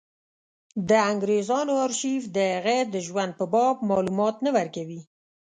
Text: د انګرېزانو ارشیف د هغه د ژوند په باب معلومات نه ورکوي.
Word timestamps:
د 0.89 0.91
انګرېزانو 1.11 1.73
ارشیف 1.85 2.23
د 2.35 2.37
هغه 2.53 2.77
د 2.93 2.95
ژوند 3.07 3.31
په 3.39 3.45
باب 3.53 3.75
معلومات 3.89 4.35
نه 4.45 4.49
ورکوي. 4.57 5.01